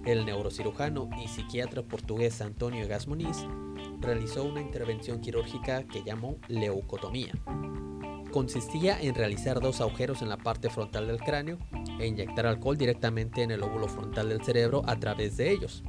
[0.07, 3.45] el neurocirujano y psiquiatra portugués Antonio Gasmoniz
[4.03, 7.33] realizó una intervención quirúrgica que llamó leucotomía.
[8.31, 11.57] Consistía en realizar dos agujeros en la parte frontal del cráneo
[11.99, 15.83] e inyectar alcohol directamente en el óvulo frontal del cerebro a través de ellos.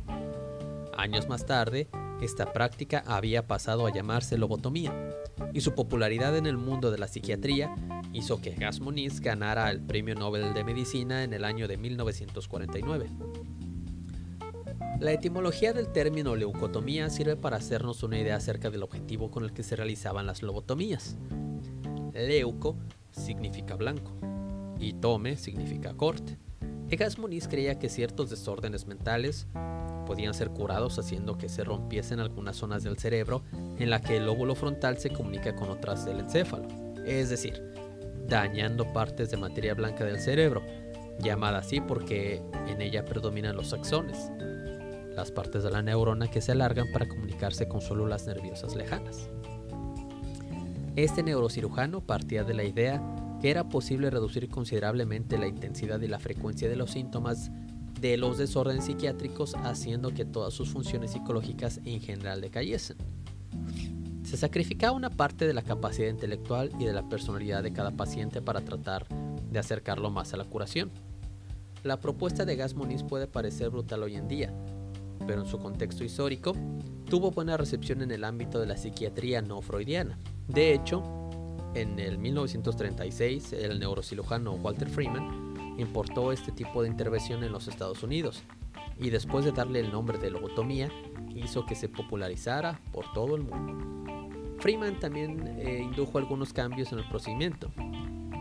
[0.96, 1.88] Años más tarde,
[2.20, 4.92] esta práctica había pasado a llamarse lobotomía
[5.52, 7.74] y su popularidad en el mundo de la psiquiatría
[8.12, 8.80] hizo que Gas
[9.20, 13.10] ganara el Premio Nobel de Medicina en el año de 1949.
[15.00, 19.52] La etimología del término leucotomía sirve para hacernos una idea acerca del objetivo con el
[19.52, 21.16] que se realizaban las lobotomías.
[22.12, 22.76] Leuco
[23.10, 24.12] significa blanco
[24.78, 26.38] y tome significa corte.
[26.90, 27.16] Egas
[27.48, 29.48] creía que ciertos desórdenes mentales
[30.06, 33.42] podían ser curados haciendo que se rompiesen algunas zonas del cerebro
[33.78, 36.68] en la que el lóbulo frontal se comunica con otras del encéfalo,
[37.04, 37.60] es decir,
[38.28, 40.62] dañando partes de materia blanca del cerebro,
[41.18, 44.30] llamada así porque en ella predominan los axones,
[45.14, 49.28] las partes de la neurona que se alargan para comunicarse con células nerviosas lejanas.
[50.96, 53.02] Este neurocirujano partía de la idea
[53.40, 57.50] que era posible reducir considerablemente la intensidad y la frecuencia de los síntomas
[58.00, 62.96] de los desórdenes psiquiátricos haciendo que todas sus funciones psicológicas en general decayesen.
[64.24, 68.40] Se sacrificaba una parte de la capacidad intelectual y de la personalidad de cada paciente
[68.40, 69.06] para tratar
[69.50, 70.90] de acercarlo más a la curación.
[71.82, 72.74] La propuesta de Gas
[73.08, 74.52] puede parecer brutal hoy en día,
[75.26, 76.52] pero en su contexto histórico
[77.08, 80.18] tuvo buena recepción en el ámbito de la psiquiatría no freudiana.
[80.48, 81.02] De hecho,
[81.74, 88.02] en el 1936, el neurocirujano Walter Freeman importó este tipo de intervención en los Estados
[88.02, 88.42] Unidos
[88.98, 90.88] y después de darle el nombre de lobotomía
[91.34, 93.84] hizo que se popularizara por todo el mundo.
[94.60, 97.70] Freeman también eh, indujo algunos cambios en el procedimiento.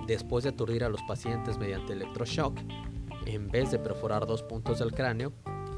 [0.08, 2.58] Después de aturdir a los pacientes mediante electroshock,
[3.26, 5.34] en vez de perforar dos puntos del cráneo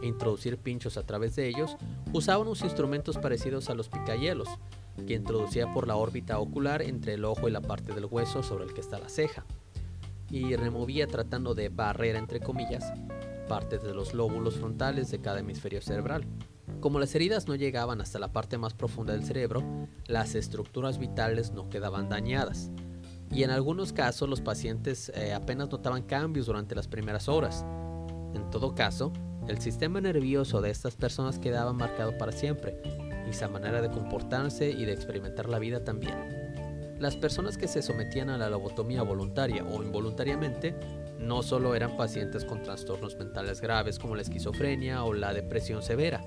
[0.07, 1.75] introducir pinchos a través de ellos,
[2.13, 4.49] usaban unos instrumentos parecidos a los picayelos,
[5.07, 8.65] que introducía por la órbita ocular entre el ojo y la parte del hueso sobre
[8.65, 9.45] el que está la ceja,
[10.29, 12.93] y removía tratando de barrer, entre comillas,
[13.47, 16.25] partes de los lóbulos frontales de cada hemisferio cerebral.
[16.79, 19.63] Como las heridas no llegaban hasta la parte más profunda del cerebro,
[20.07, 22.71] las estructuras vitales no quedaban dañadas.
[23.31, 27.65] Y en algunos casos los pacientes eh, apenas notaban cambios durante las primeras horas.
[28.33, 29.11] En todo caso,
[29.47, 32.81] el sistema nervioso de estas personas quedaba marcado para siempre,
[33.29, 36.15] y su manera de comportarse y de experimentar la vida también.
[36.99, 40.75] Las personas que se sometían a la lobotomía voluntaria o involuntariamente
[41.19, 46.21] no solo eran pacientes con trastornos mentales graves como la esquizofrenia o la depresión severa,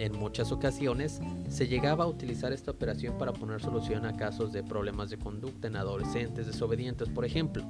[0.00, 4.62] en muchas ocasiones se llegaba a utilizar esta operación para poner solución a casos de
[4.62, 7.62] problemas de conducta en adolescentes desobedientes, por ejemplo.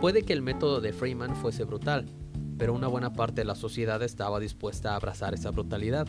[0.00, 2.06] Puede que el método de Freeman fuese brutal,
[2.58, 6.06] pero una buena parte de la sociedad estaba dispuesta a abrazar esa brutalidad.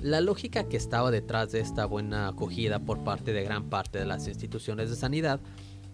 [0.00, 4.06] La lógica que estaba detrás de esta buena acogida por parte de gran parte de
[4.06, 5.40] las instituciones de sanidad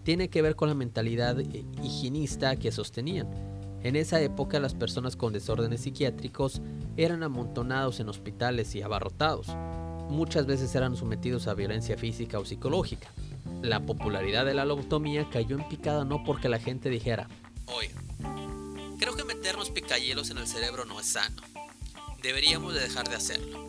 [0.03, 1.37] tiene que ver con la mentalidad
[1.81, 3.27] higienista que sostenían
[3.85, 6.59] en esa época las personas con desórdenes psiquiátricos
[6.97, 9.55] eran amontonados en hospitales y abarrotados.
[10.09, 13.09] Muchas veces eran sometidos a violencia física o psicológica.
[13.61, 17.27] La popularidad de la lobotomía cayó en picada no porque la gente dijera,
[17.67, 17.91] oye,
[18.97, 21.41] creo que meternos picayelos en el cerebro no es sano.
[22.21, 23.65] Deberíamos de dejar de hacerlo.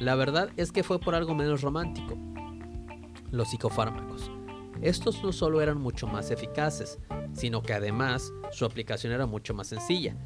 [0.00, 2.16] La verdad es que fue por algo menos romántico.
[3.30, 4.30] Los psicofármacos.
[4.82, 6.98] Estos no solo eran mucho más eficaces,
[7.32, 10.16] sino que además su aplicación era mucho más sencilla.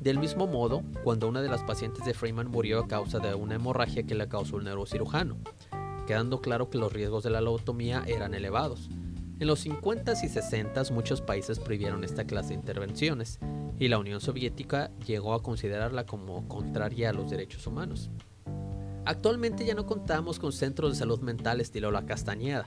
[0.00, 3.56] Del mismo modo, cuando una de las pacientes de Freeman murió a causa de una
[3.56, 5.36] hemorragia que le causó el neurocirujano,
[6.06, 8.88] quedando claro que los riesgos de la lobotomía eran elevados.
[9.38, 13.38] En los 50s y 60s muchos países prohibieron esta clase de intervenciones
[13.78, 18.08] y la Unión Soviética llegó a considerarla como contraria a los derechos humanos.
[19.04, 22.66] Actualmente ya no contamos con centros de salud mental estilo La Castañeda,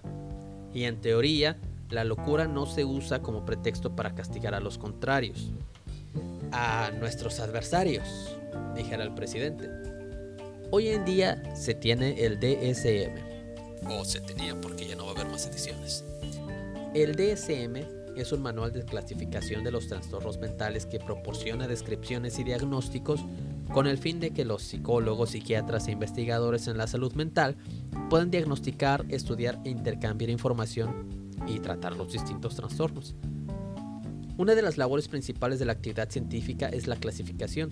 [0.72, 1.58] y en teoría
[1.90, 5.52] la locura no se usa como pretexto para castigar a los contrarios,
[6.52, 8.38] a nuestros adversarios,
[8.76, 9.70] dijera el presidente.
[10.70, 15.16] Hoy en día se tiene el DSM, o se tenía porque ya no va a
[15.16, 16.06] haber más ediciones.
[16.96, 22.44] El DSM es un manual de clasificación de los trastornos mentales que proporciona descripciones y
[22.44, 23.24] diagnósticos
[23.72, 27.58] con el fin de que los psicólogos, psiquiatras e investigadores en la salud mental
[28.10, 33.16] puedan diagnosticar, estudiar e intercambiar información y tratar los distintos trastornos.
[34.38, 37.72] Una de las labores principales de la actividad científica es la clasificación.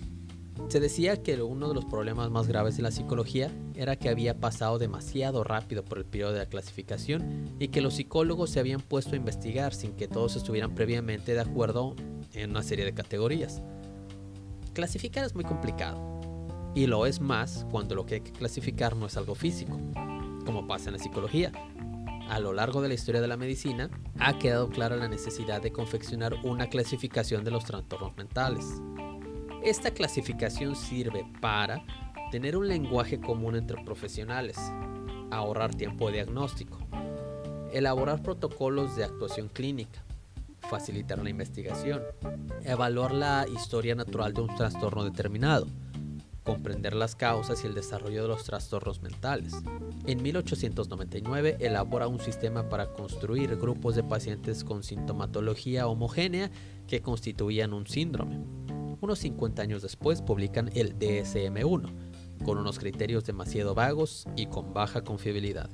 [0.70, 4.40] Se decía que uno de los problemas más graves de la psicología era que había
[4.40, 8.82] pasado demasiado rápido por el periodo de la clasificación y que los psicólogos se habían
[8.82, 11.96] puesto a investigar sin que todos estuvieran previamente de acuerdo
[12.34, 13.62] en una serie de categorías.
[14.74, 16.18] Clasificar es muy complicado
[16.76, 19.80] y lo es más cuando lo que hay que clasificar no es algo físico,
[20.46, 21.52] como pasa en la psicología,
[22.30, 23.90] a lo largo de la historia de la medicina,
[24.20, 28.66] ha quedado clara la necesidad de confeccionar una clasificación de los trastornos mentales.
[29.68, 31.84] Esta clasificación sirve para
[32.32, 34.56] tener un lenguaje común entre profesionales,
[35.30, 36.80] ahorrar tiempo diagnóstico,
[37.74, 40.02] elaborar protocolos de actuación clínica,
[40.70, 42.02] facilitar la investigación,
[42.64, 45.68] evaluar la historia natural de un trastorno determinado,
[46.46, 49.54] comprender las causas y el desarrollo de los trastornos mentales.
[50.06, 56.52] En 1899 elabora un sistema para construir grupos de pacientes con sintomatología homogénea
[56.88, 58.57] que constituían un síndrome.
[59.02, 61.90] Unos 50 años después publican el DSM-1,
[62.44, 65.70] con unos criterios demasiado vagos y con baja confiabilidad.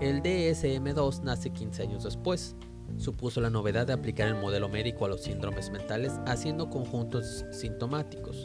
[0.00, 2.56] El DSM-2 nace 15 años después.
[2.96, 8.44] Supuso la novedad de aplicar el modelo médico a los síndromes mentales haciendo conjuntos sintomáticos,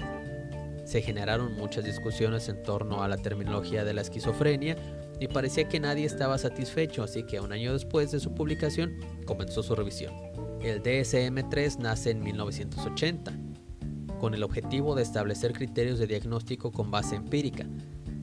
[0.85, 4.75] se generaron muchas discusiones en torno a la terminología de la esquizofrenia
[5.19, 9.63] y parecía que nadie estaba satisfecho, así que un año después de su publicación comenzó
[9.63, 10.13] su revisión.
[10.61, 13.33] El DSM-3 nace en 1980,
[14.23, 17.67] con el objetivo de establecer criterios de diagnóstico con base empírica.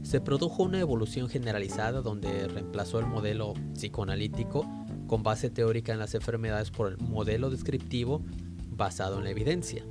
[0.02, 4.64] Se produjo una evolución generalizada donde reemplazó el modelo psicoanalítico
[5.06, 8.22] con base teórica en las enfermedades por el modelo descriptivo
[8.70, 9.84] basado en la evidencia.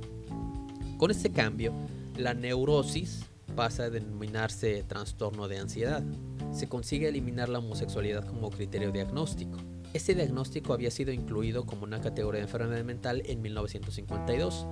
[0.96, 1.72] Con este cambio,
[2.16, 3.20] la neurosis
[3.54, 6.02] pasa a denominarse trastorno de ansiedad.
[6.50, 9.58] Se consigue eliminar la homosexualidad como criterio diagnóstico.
[9.92, 14.66] Este diagnóstico había sido incluido como una categoría de enfermedad mental en 1952,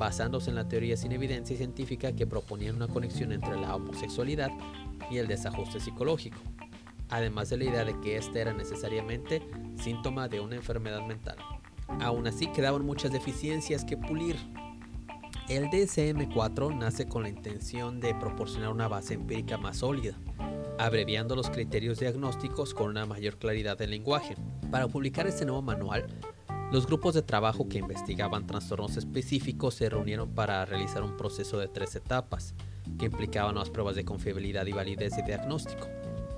[0.00, 4.50] basándose en la teoría sin evidencia científica que proponía una conexión entre la homosexualidad
[5.10, 6.38] y el desajuste psicológico,
[7.10, 9.42] además de la idea de que ésta era necesariamente
[9.76, 11.36] síntoma de una enfermedad mental.
[12.00, 14.36] Aún así quedaban muchas deficiencias que pulir
[15.50, 20.14] el DSM-4 nace con la intención de proporcionar una base empírica más sólida,
[20.78, 24.34] abreviando los criterios diagnósticos con una mayor claridad del lenguaje.
[24.70, 26.06] Para publicar este nuevo manual,
[26.72, 31.66] los grupos de trabajo que investigaban trastornos específicos se reunieron para realizar un proceso de
[31.66, 32.54] tres etapas,
[32.98, 35.88] que implicaban las pruebas de confiabilidad y validez de diagnóstico.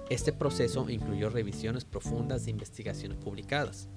[0.09, 3.89] Este proceso incluyó revisiones profundas de investigaciones publicadas,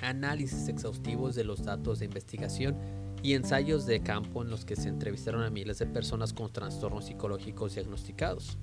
[0.00, 2.76] análisis exhaustivos de los datos de investigación
[3.22, 7.04] y ensayos de campo en los que se entrevistaron a miles de personas con trastornos
[7.04, 8.56] psicológicos diagnosticados.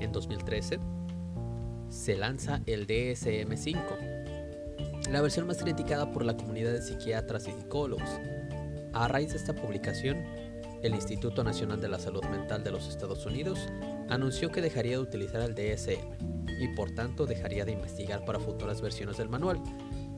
[0.00, 0.78] En 2013,
[1.90, 4.17] se lanza el DSM-5,
[5.10, 8.08] la versión más criticada por la comunidad de psiquiatras y psicólogos.
[8.92, 10.18] A raíz de esta publicación,
[10.82, 13.58] el Instituto Nacional de la Salud Mental de los Estados Unidos
[14.08, 18.80] anunció que dejaría de utilizar el DSM y por tanto dejaría de investigar para futuras
[18.80, 19.60] versiones del manual,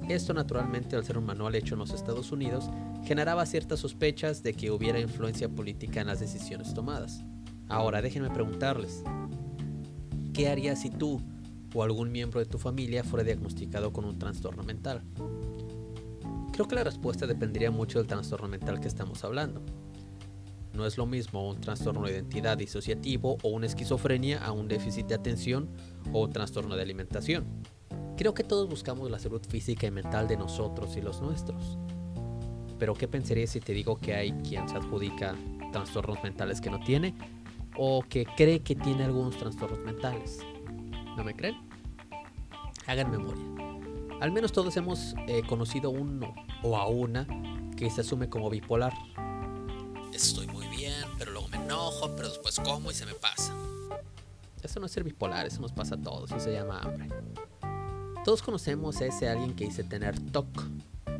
[0.08, 2.68] esto naturalmente al ser un manual hecho en los Estados Unidos
[3.04, 7.22] generaba ciertas sospechas de que hubiera influencia política en las decisiones tomadas.
[7.68, 9.04] Ahora déjenme preguntarles,
[10.32, 11.20] ¿qué harías si tú
[11.74, 15.02] o algún miembro de tu familia fuera diagnosticado con un trastorno mental?
[16.52, 19.62] Creo que la respuesta dependería mucho del trastorno mental que estamos hablando.
[20.72, 25.06] No es lo mismo un trastorno de identidad disociativo o una esquizofrenia a un déficit
[25.06, 25.68] de atención
[26.12, 27.44] o un trastorno de alimentación.
[28.16, 31.78] Creo que todos buscamos la salud física y mental de nosotros y los nuestros.
[32.78, 35.34] Pero ¿qué pensarías si te digo que hay quien se adjudica
[35.72, 37.14] trastornos mentales que no tiene
[37.76, 40.40] o que cree que tiene algunos trastornos mentales?
[41.20, 41.58] ¿No me creen?
[42.86, 43.44] Hagan memoria.
[44.22, 47.26] Al menos todos hemos eh, conocido uno o a una
[47.76, 48.94] que se asume como bipolar.
[50.14, 53.54] Estoy muy bien, pero luego me enojo, pero después como y se me pasa.
[54.62, 57.10] Eso no es ser bipolar, eso nos pasa a todos, eso se llama hambre.
[58.24, 60.46] Todos conocemos a ese alguien que dice tener TOC,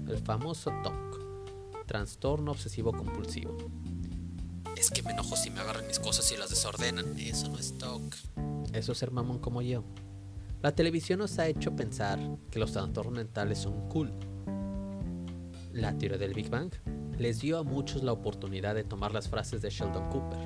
[0.09, 3.55] el famoso TOC, trastorno obsesivo compulsivo.
[4.79, 7.19] Es que me enojo si me agarran mis cosas y las desordenan.
[7.19, 8.15] Eso no es TOC.
[8.73, 9.85] Eso es ser mamón como yo.
[10.63, 12.19] La televisión nos ha hecho pensar
[12.51, 14.13] que los trastornos mentales son cool.
[15.73, 16.71] La teoría del Big Bang
[17.19, 20.39] les dio a muchos la oportunidad de tomar las frases de Sheldon Cooper.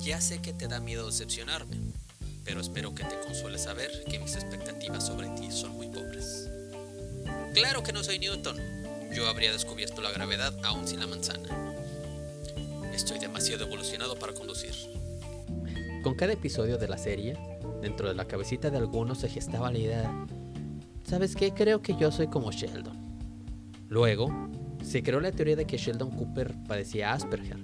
[0.00, 1.78] Ya sé que te da miedo decepcionarme,
[2.44, 6.50] pero espero que te consuele saber que mis expectativas sobre ti son muy pobres.
[7.54, 8.56] Claro que no soy Newton.
[9.14, 11.48] Yo habría descubierto la gravedad aún sin la manzana.
[12.92, 14.74] Estoy demasiado evolucionado para conducir.
[16.02, 17.38] Con cada episodio de la serie,
[17.80, 20.26] dentro de la cabecita de algunos se gestaba la idea,
[21.04, 21.52] ¿sabes qué?
[21.52, 22.98] Creo que yo soy como Sheldon.
[23.88, 24.28] Luego,
[24.82, 27.58] se creó la teoría de que Sheldon Cooper padecía Asperger,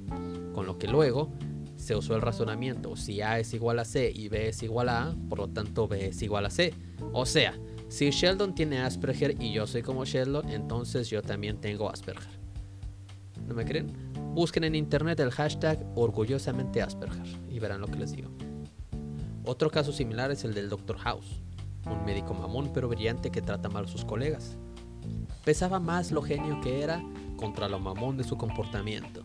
[0.54, 1.32] con lo que luego
[1.74, 5.08] se usó el razonamiento, si A es igual a C y B es igual a
[5.08, 6.72] A, por lo tanto B es igual a C.
[7.12, 11.90] O sea, si Sheldon tiene Asperger y yo soy como Sheldon, entonces yo también tengo
[11.90, 12.38] Asperger.
[13.48, 14.07] ¿No me creen?
[14.38, 18.30] Busquen en internet el hashtag orgullosamente Asperger y verán lo que les digo.
[19.44, 20.96] Otro caso similar es el del Dr.
[20.98, 21.42] House,
[21.84, 24.56] un médico mamón pero brillante que trata mal a sus colegas.
[25.44, 27.02] Pesaba más lo genio que era
[27.36, 29.24] contra lo mamón de su comportamiento.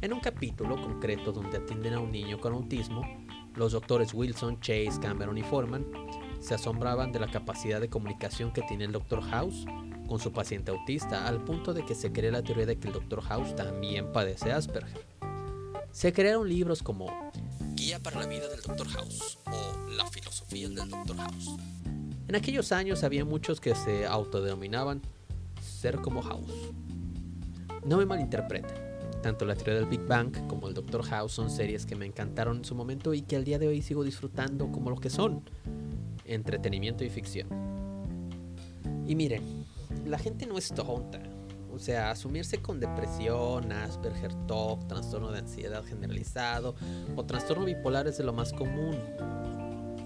[0.00, 3.02] En un capítulo concreto donde atienden a un niño con autismo,
[3.54, 5.84] los doctores Wilson, Chase, Cameron y Foreman
[6.40, 9.20] se asombraban de la capacidad de comunicación que tiene el Dr.
[9.20, 9.66] House
[10.10, 12.94] con su paciente autista, al punto de que se cree la teoría de que el
[12.94, 13.22] Dr.
[13.22, 15.06] House también padece Asperger.
[15.92, 17.30] Se crearon libros como
[17.76, 18.88] Guía para la vida del Dr.
[18.88, 21.16] House o La filosofía del Dr.
[21.16, 21.56] House.
[22.26, 25.00] En aquellos años había muchos que se autodenominaban
[25.62, 26.72] ser como House.
[27.84, 28.78] No me malinterpreten.
[29.22, 32.56] Tanto la teoría del Big Bang como el Doctor House son series que me encantaron
[32.56, 35.44] en su momento y que al día de hoy sigo disfrutando como lo que son,
[36.24, 37.46] entretenimiento y ficción.
[39.06, 39.59] Y miren,
[40.06, 41.20] la gente no es tonta.
[41.72, 46.74] O sea, asumirse con depresión, Asperger, TOC, trastorno de ansiedad generalizado
[47.16, 48.98] o trastorno bipolar es de lo más común.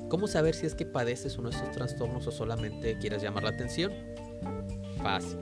[0.09, 3.51] ¿Cómo saber si es que padeces uno de estos trastornos o solamente quieres llamar la
[3.51, 3.93] atención?
[5.03, 5.39] Fácil.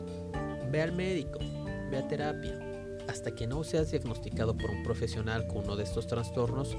[0.71, 1.39] Ve al médico,
[1.91, 2.59] ve a terapia
[3.09, 6.77] hasta que no seas diagnosticado por un profesional con uno de estos trastornos,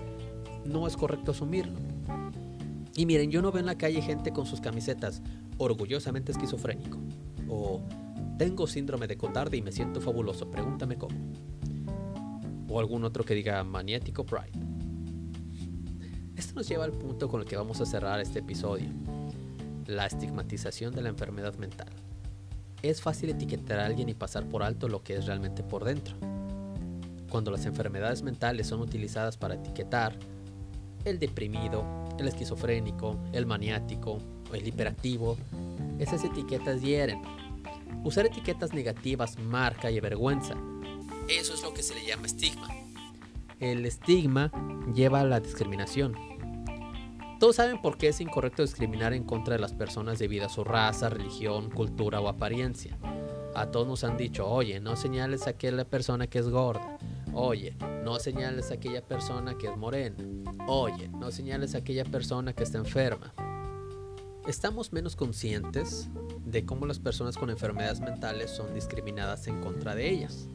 [0.65, 1.77] no es correcto asumirlo.
[2.95, 5.21] Y miren, yo no veo en la calle gente con sus camisetas
[5.57, 6.97] orgullosamente esquizofrénico
[8.37, 11.15] tengo síndrome de Cotard y me siento fabuloso, pregúntame cómo.
[12.69, 14.51] O algún otro que diga maniático pride.
[16.35, 18.89] Esto nos lleva al punto con el que vamos a cerrar este episodio,
[19.85, 21.89] la estigmatización de la enfermedad mental
[22.83, 26.15] es fácil etiquetar a alguien y pasar por alto lo que es realmente por dentro.
[27.29, 30.15] Cuando las enfermedades mentales son utilizadas para etiquetar
[31.05, 31.85] el deprimido,
[32.19, 34.19] el esquizofrénico, el maniático
[34.51, 35.37] o el hiperactivo,
[35.97, 37.21] esas etiquetas hieren.
[38.03, 40.55] Usar etiquetas negativas marca y avergüenza.
[41.29, 42.67] Eso es lo que se le llama estigma.
[43.59, 44.51] El estigma
[44.93, 46.15] lleva a la discriminación.
[47.39, 50.63] Todos saben por qué es incorrecto discriminar en contra de las personas debido a su
[50.63, 52.97] raza, religión, cultura o apariencia.
[53.55, 56.97] A todos nos han dicho, oye, no señales a aquella persona que es gorda.
[57.33, 60.15] Oye, no señales a aquella persona que es morena.
[60.67, 63.33] Oye, no señales a aquella persona que está enferma.
[64.47, 66.09] Estamos menos conscientes
[66.45, 70.49] de cómo las personas con enfermedades mentales son discriminadas en contra de ellas.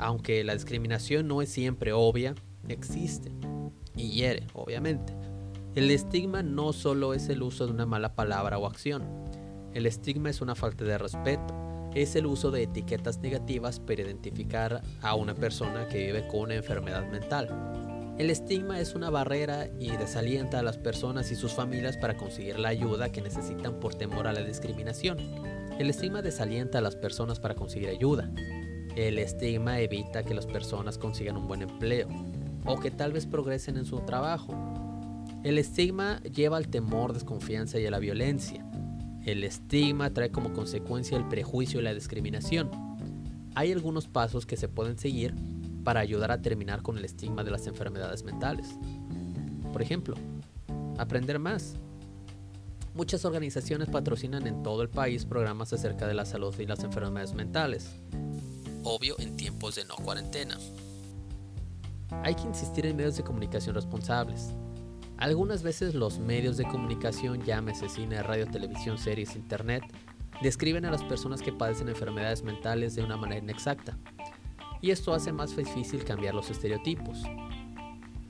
[0.00, 2.34] Aunque la discriminación no es siempre obvia,
[2.66, 3.30] existe
[3.94, 5.14] y hiere, obviamente.
[5.76, 9.04] El estigma no solo es el uso de una mala palabra o acción.
[9.72, 11.54] El estigma es una falta de respeto.
[11.94, 16.56] Es el uso de etiquetas negativas para identificar a una persona que vive con una
[16.56, 17.95] enfermedad mental.
[18.18, 22.58] El estigma es una barrera y desalienta a las personas y sus familias para conseguir
[22.58, 25.18] la ayuda que necesitan por temor a la discriminación.
[25.78, 28.30] El estigma desalienta a las personas para conseguir ayuda.
[28.96, 32.08] El estigma evita que las personas consigan un buen empleo
[32.64, 34.54] o que tal vez progresen en su trabajo.
[35.44, 38.64] El estigma lleva al temor, desconfianza y a la violencia.
[39.26, 42.70] El estigma trae como consecuencia el prejuicio y la discriminación.
[43.54, 45.34] Hay algunos pasos que se pueden seguir
[45.86, 48.76] para ayudar a terminar con el estigma de las enfermedades mentales.
[49.72, 50.16] Por ejemplo,
[50.98, 51.76] aprender más.
[52.92, 57.34] Muchas organizaciones patrocinan en todo el país programas acerca de la salud y las enfermedades
[57.34, 57.88] mentales
[58.82, 60.58] obvio en tiempos de no cuarentena.
[62.24, 64.54] Hay que insistir en medios de comunicación responsables.
[65.18, 69.82] Algunas veces los medios de comunicación, llámese cine, radio, televisión, series, internet,
[70.42, 73.96] describen a las personas que padecen enfermedades mentales de una manera inexacta.
[74.86, 77.24] Y esto hace más difícil cambiar los estereotipos.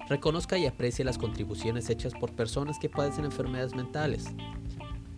[0.08, 4.24] Reconozca y aprecie las contribuciones hechas por personas que padecen enfermedades mentales.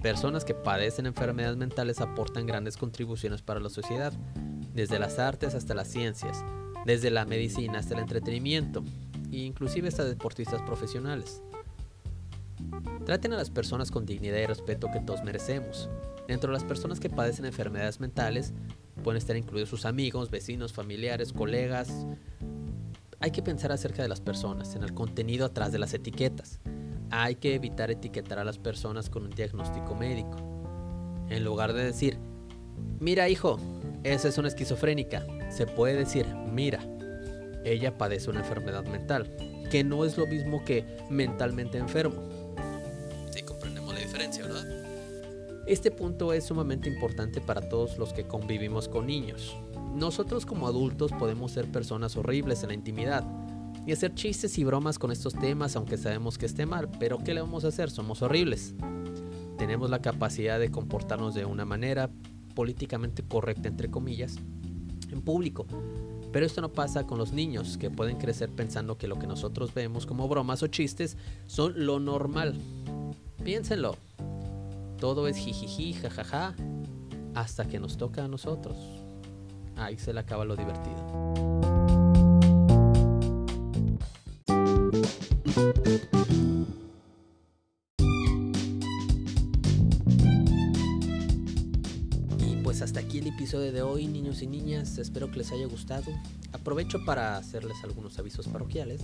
[0.02, 4.12] Personas que padecen enfermedades mentales aportan grandes contribuciones para la sociedad,
[4.74, 6.44] desde las artes hasta las ciencias,
[6.84, 8.82] desde la medicina hasta el entretenimiento,
[9.30, 11.40] e inclusive hasta deportistas profesionales.
[13.06, 15.88] Traten a las personas con dignidad y respeto que todos merecemos.
[16.26, 18.52] Dentro de las personas que padecen enfermedades mentales
[18.98, 22.06] pueden estar incluidos sus amigos, vecinos, familiares, colegas.
[23.20, 26.60] Hay que pensar acerca de las personas, en el contenido atrás de las etiquetas.
[27.10, 30.36] Hay que evitar etiquetar a las personas con un diagnóstico médico.
[31.28, 32.18] En lugar de decir,
[33.00, 33.58] mira hijo,
[34.04, 35.26] esa es una esquizofrénica.
[35.50, 36.80] Se puede decir, mira,
[37.64, 39.34] ella padece una enfermedad mental,
[39.70, 42.22] que no es lo mismo que mentalmente enfermo.
[45.68, 49.54] Este punto es sumamente importante para todos los que convivimos con niños.
[49.94, 53.22] Nosotros como adultos podemos ser personas horribles en la intimidad
[53.86, 57.34] y hacer chistes y bromas con estos temas aunque sabemos que esté mal, pero ¿qué
[57.34, 57.90] le vamos a hacer?
[57.90, 58.76] Somos horribles.
[59.58, 62.08] Tenemos la capacidad de comportarnos de una manera,
[62.54, 64.36] políticamente correcta, entre comillas,
[65.12, 65.66] en público.
[66.32, 69.74] Pero esto no pasa con los niños, que pueden crecer pensando que lo que nosotros
[69.74, 72.58] vemos como bromas o chistes son lo normal.
[73.44, 73.96] Piénsenlo.
[74.98, 76.54] Todo es jijiji, jajaja,
[77.34, 78.76] hasta que nos toca a nosotros.
[79.76, 81.28] Ahí se le acaba lo divertido.
[92.82, 94.98] hasta aquí el episodio de hoy, niños y niñas.
[94.98, 96.12] Espero que les haya gustado.
[96.52, 99.02] Aprovecho para hacerles algunos avisos parroquiales.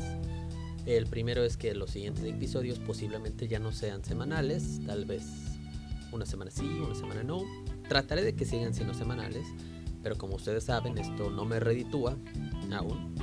[0.87, 5.54] El primero es que los siguientes episodios posiblemente ya no sean semanales, tal vez
[6.15, 7.43] una semana sí, una semana no.
[7.89, 9.47] Trataré de que sigan siendo semanales,
[10.03, 12.17] pero como ustedes saben, esto no me reditúa
[12.73, 13.15] aún.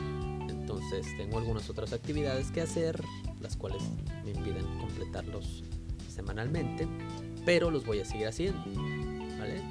[0.49, 3.01] Entonces tengo algunas otras actividades que hacer,
[3.39, 3.83] las cuales
[4.23, 5.63] me impiden completarlos
[6.07, 6.87] semanalmente,
[7.45, 8.61] pero los voy a seguir haciendo.
[9.39, 9.61] ¿Vale?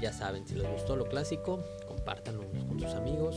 [0.00, 3.36] ya saben, si les gustó lo clásico, compártanlo con sus amigos.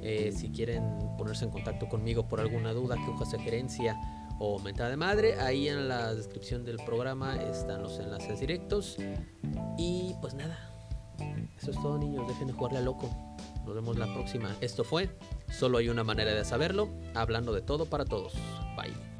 [0.00, 0.82] Eh, si quieren
[1.18, 3.96] ponerse en contacto conmigo por alguna duda, queja, sugerencia
[4.38, 8.96] o mentada de madre, ahí en la descripción del programa están los enlaces directos.
[9.76, 10.56] Y pues nada,
[11.60, 13.10] eso es todo niños, dejen de jugarle a loco.
[13.64, 14.56] Nos vemos la próxima.
[14.60, 15.10] Esto fue
[15.50, 18.34] Solo hay una manera de saberlo, hablando de todo para todos.
[18.76, 19.17] Bye.